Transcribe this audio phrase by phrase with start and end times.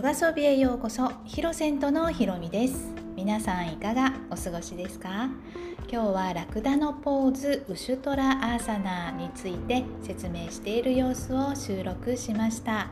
[0.00, 2.88] ヨガソビへようこそヒロセントのひろみです。
[3.14, 5.28] 皆さんいかがお過ごしですか？
[5.92, 12.88] 今日はラクダのポーズウシュトラアーサナについて説明している様子を収録しました。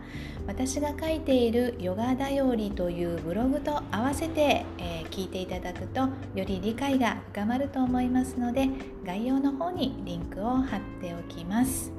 [0.47, 6.01] 私が書いているヨガだよりというブログと合わせて、えー、聞いていただくと
[6.35, 8.69] より理解が深まると思いますので
[9.07, 11.91] 概要の方にリンクを貼っておきます。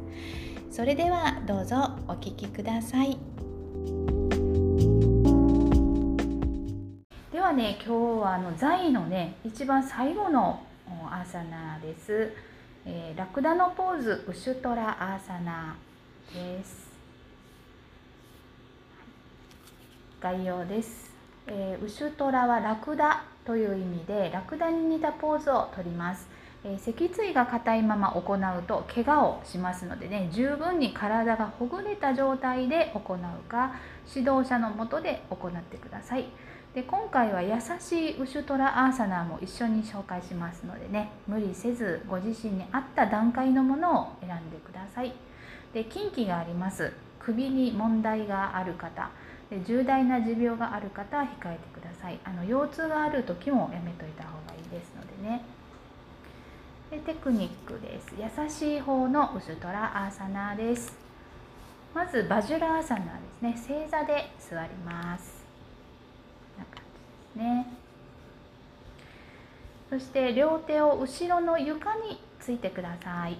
[0.69, 3.17] それではどうぞお聞きください。
[7.59, 12.31] ね今日はあの座のね一番最後のアーサナです、
[12.85, 15.75] えー、ラクダのポーズウシュトラアーサナ
[16.33, 16.87] です。
[20.21, 21.11] 概要です、
[21.47, 26.29] えー、ウシュトラはラクダという意味でラクダに似たポーズをとります。
[26.63, 33.73] えー、脊椎が硬いまま行うと怪我をしますのでね十分に体がほぐれた状態で行うか
[34.07, 36.25] 指導者のもとで行ってください。
[36.73, 45.13] で今回は優しいウシュトラアーサナーも一緒に紹介しますのでね無理せずご自身に合った段階のものを選んでください。
[45.73, 46.93] で近畿があります。
[47.19, 49.09] 首に問題がある方。
[49.49, 52.19] で重大な持病がある方は控えてください。
[52.23, 55.41] あの腰痛がある時もやめといた方がいいですのでね。
[56.91, 58.13] でテクニックです。
[58.15, 60.95] 優しい方のウシュトラアーサナーです。
[61.95, 63.05] まずバジュラアーサナー
[63.43, 63.77] ですね。
[63.79, 65.38] 正座で座りますこんな感じです。
[67.35, 67.67] ね。
[69.89, 73.39] そして両手を後ろの床についてください、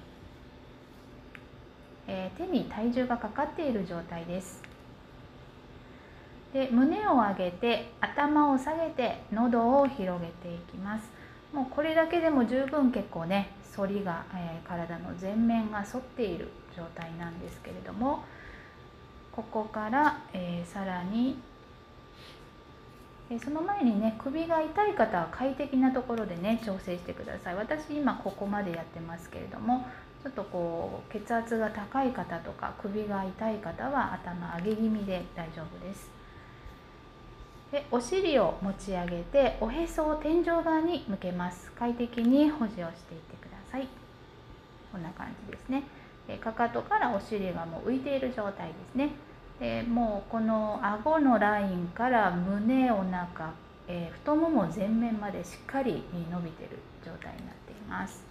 [2.08, 4.62] えー、手に体重がかかっている状態です。
[6.54, 11.08] で胸を上げて頭を下げて喉を広げていきます。
[11.54, 18.24] もうこれだけでも十分結構ね反りが、えー、体の前面が反っている状態なんですけれども
[19.32, 21.38] ここから、えー、さらに、
[23.38, 27.56] その前にね首が痛い方は快適なところでね調整してください。
[27.56, 29.86] 私今ここまでやってますけれども
[30.24, 36.10] ちょっとこう血圧が高い方とか首が痛い方は頭上げ気味で大丈夫です。
[37.72, 41.72] でお尻を持ち上げておへそを天井側に向けます。
[41.78, 43.88] 快適に保持をしていってください。
[44.92, 45.84] こんな感じですね。
[46.28, 49.12] でかかとからお尻がもう浮いている状態ですね。
[49.60, 53.54] でもうこの顎のラインから胸お腹、
[53.88, 58.24] えー、太もも前面までしっかり伸びてる状態になっています。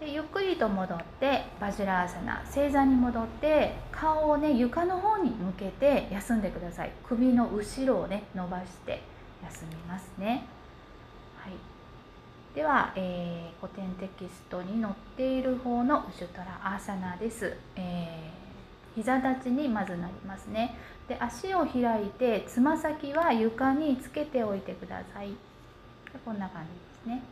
[0.00, 6.90] でゆっくりと戻ってバジュラーサナ正座に戻って顔をね床の方に向けて休んでください。
[7.04, 9.02] 首の後ろをね伸ばして
[9.44, 10.46] 休みますね。
[11.36, 11.52] はい。
[12.54, 20.76] では、えー、古典テキストに載っている方のウシュトラアーサナです、えー、膝立ちにまずなりますね。
[21.08, 25.34] で足を開いてつま先は床につけておいてください。
[26.24, 26.62] こんな感
[27.04, 27.22] じですね。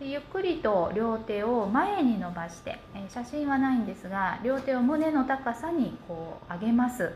[0.00, 7.10] でゆっくりと両手を前に伸ばして、え写真はないんですが両手を胸の高さにこう上げます、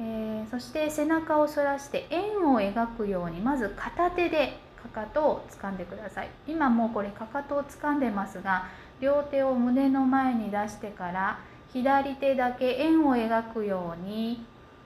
[0.00, 6.28] えー、そして背中を反らして円を描くようにまず片手でかかとを掴んでください。
[6.46, 8.66] 今もうこれかかとを掴んでますが
[9.00, 11.38] 両手を胸の前に出してから
[11.72, 14.44] 左手だけ円を描くように、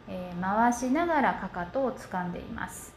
[0.08, 2.94] えー、回しながらかかとを掴んでいます。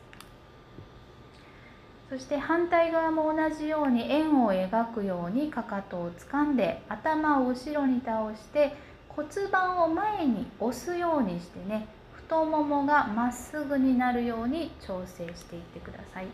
[2.09, 8.75] そして反対側も同じように円を描くようにかかとを掴んで頭を後ろに倒して
[9.07, 11.87] 骨盤を前に押すようにしてね
[12.31, 16.27] 太ももがまっすぐになるように調整していってください。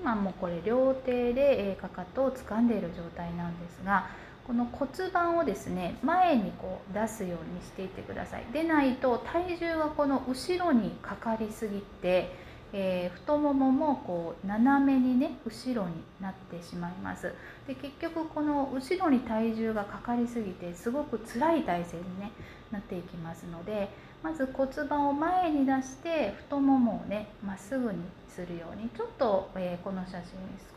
[0.00, 4.08] 今もこれ両手でかかとを掴んでいる状態なんですが
[4.44, 8.44] この骨盤をですね前にこう出すようにしていってください。
[8.52, 12.34] でないと体重がこの後ろにかかりすぎて
[12.74, 17.34] えー、太もももこう斜めにね後ろになってしまいます
[17.66, 22.32] で結局この後ろに体重がかかりすぎてすごく辛い体勢に、ね、
[22.70, 23.90] なっていきますので
[24.22, 27.98] まず骨盤を前に出して太ももをねまっすぐに
[28.28, 30.22] するようにちょっと、えー、この写真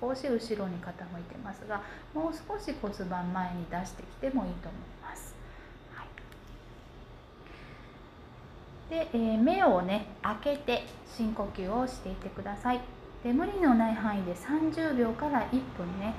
[0.01, 1.81] 少し後ろに傾いてますが
[2.13, 4.94] もう少し骨盤前に出してきてもいいと思います。
[8.89, 12.81] で、えー、目をね開けて深呼吸をしていってください。
[13.23, 16.13] で無理のない範囲で30秒から1分ね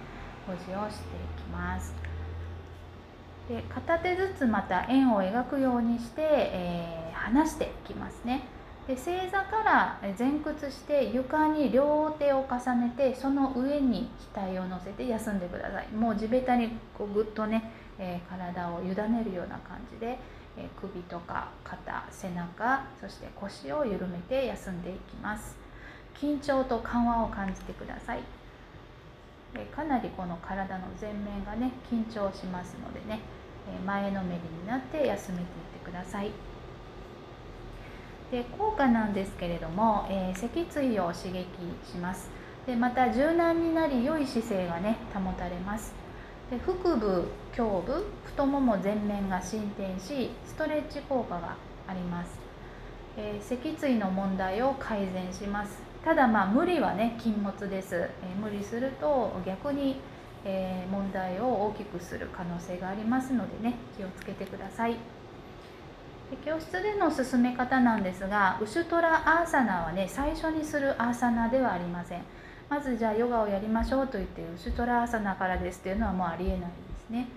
[0.47, 1.95] 保持をしていきます。
[3.49, 8.43] で片手ずつまた円を描くようにして、えー、離していきますね。
[8.89, 15.89] で正座から前屈して床に両手を重ねてその上に額を乗せて休んでください。
[15.93, 20.19] もう地べたにこうぐっとね、えー、体を委ねるような感じで、
[20.59, 25.57] えー、首とか肩背中そして腰を緩めて休んでいきます。
[26.15, 28.21] 緊張と緩和を感じてください。
[29.75, 33.21] かなりこの体の前面がね緊張しますのでね
[33.87, 35.47] 前のめりになって休めていっ
[35.83, 36.31] てください。
[38.31, 41.47] で効果なんですけれども、えー、脊椎を刺激
[41.91, 42.29] します。
[42.67, 45.95] でまた柔軟になり良い姿勢がね保たれます。
[46.51, 47.25] で腹部
[47.59, 51.57] 胸部太もも前面が進展しストレッチ効果が
[51.89, 52.39] あります、
[53.17, 55.83] えー、脊椎の問題を改善します。
[56.05, 59.97] ただまあ無理はね禁物です、えー、無理すると逆に、
[60.45, 64.93] えー、問題を大きくする可能性がありますのでね気をつけてください。
[64.93, 64.99] で
[66.45, 72.23] 教室での進め方なんですがウシュトラアーサナはね最初にするアーサナではありません。
[72.69, 76.67] まずじゃあヨガをやりましょうと言ってウシュトラアーサナからですっていうのはもうありえないで
[77.07, 77.29] すね。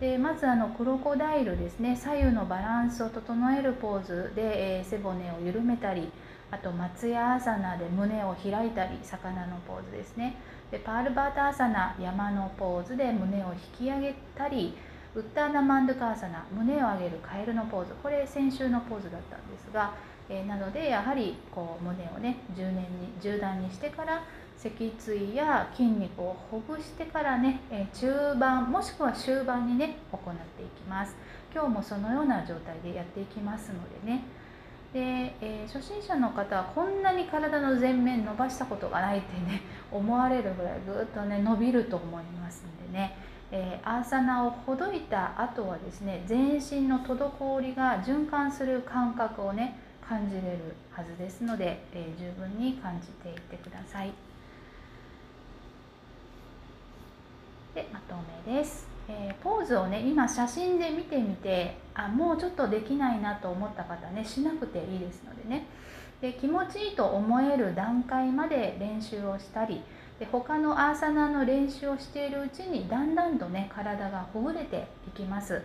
[0.00, 1.96] でまずあのクロコダイルですね。
[1.96, 6.10] 左右のバランスを整えるポーズで、えー、背骨を緩めたり
[6.50, 10.36] あと松屋アーサナで胸を開いたり魚のポーズですね。
[10.70, 14.76] でパールバータアーサナ山のポーズで胸を引き上げたり
[15.14, 17.94] ウッターナマンドカーサナ胸を上げるカエルのポーズ。
[18.02, 19.94] これ先週のポーズだったんですが、
[20.28, 24.24] えー、なのでやはりこう胸をね10年に10段にしてから
[24.56, 31.14] 脊椎や筋肉をほぐしてからね、えー、中盤もしくは終盤にね行っていきます。
[31.52, 33.74] 今日もそのような状態でやっていきますの
[34.04, 34.24] でね。
[34.92, 35.00] で、
[35.40, 39.62] えー、初心者の方はこんなに体の前面伸ばしたことがないってね
[39.92, 43.16] 思われるぐらいぐっとね伸びると思いますんでね。
[43.56, 54.12] えー、アーサナをほどいた後はですね全身の滞りが循環する感覚をね感じれるはずですので、えー、十分に感じていってください。
[57.76, 58.16] でまと
[58.46, 65.66] めです、えー、ポーズをね今写真で見てみてあもうちょっとできないなと思った方ねしなくていいですのでね
[66.20, 69.82] で気持ちいいと思える段階まで練習をしたり
[70.24, 75.60] で他のアーサナの練習をしているうちにだんだんとね体がほぐれていきます。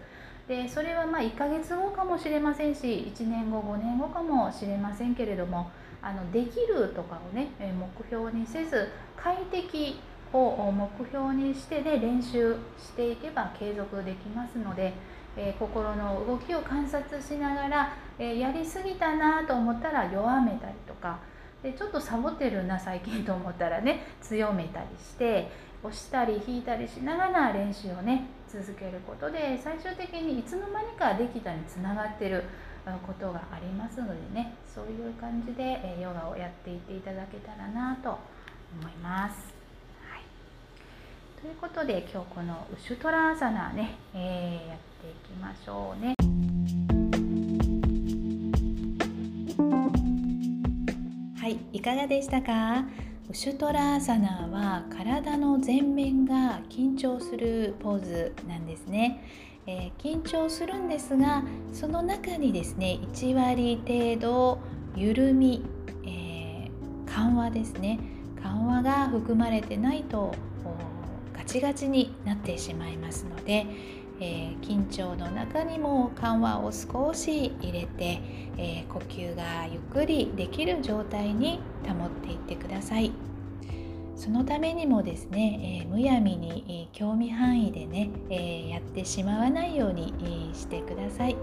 [0.50, 5.70] でそれはまあ1ヶ月後かもしれませんし1年後5年後かもしれませんけれども
[6.02, 10.00] あのできるとかをね目標にせず快適
[10.34, 14.94] を目標にしてで練習していけば継続できますので、
[15.38, 21.20] えー、心の動きを観察しながら、えー、やりすぎたなと思ったら弱めたりとか
[21.64, 25.50] でちょっとサボってるな最近と思ったらね 強めたりして
[25.84, 32.44] 押したり引いたりしながら練習をね続けることで最終的にいつの間にかできたにつながってる
[33.06, 38.18] ことがありますのでねそういう感じでヨガをやっていっていただけたらなと
[38.82, 39.54] 思います。
[40.10, 40.22] はい、
[41.42, 46.19] ということで今日このウシュトラーサナね、えー、やっていきましょうね。
[51.71, 52.86] いかがでしたか？
[53.30, 59.24] ウシュトラーサナーは体の前面が緊張するポーズなんですね、
[59.68, 64.60] えー、緊張するんですがその中にですね1割程度
[64.95, 65.63] 緩み、
[66.06, 68.00] えー、緩和ですね。
[68.42, 70.33] 緩和が含まれてないと
[71.33, 73.66] ガチガチになってしまいますので
[74.19, 78.21] えー、緊張の中にも緩和を少し入れて、
[78.57, 83.29] えー、呼吸がゆっくりできる状態に保っていってください。
[84.30, 91.36] そのためにもですね、えー、むやみに、えー、興味範囲でね、えー、やってしまわないように、えー、してください、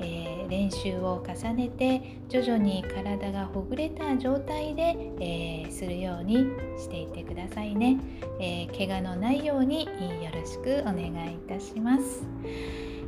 [0.00, 6.38] え練習を重ねて徐々に体がほぐれた状態で、えするように
[6.76, 7.98] していってくださいね、
[8.40, 12.24] え怪我のないようによろしくお願いいたします。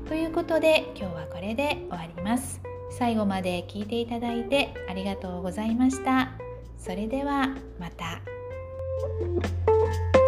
[0.07, 2.61] ということで今日はこれで終わります。
[2.93, 6.31] 最後まで聞いていただいてありがとうございました。
[6.79, 8.40] それではまた。
[9.03, 10.20] thank you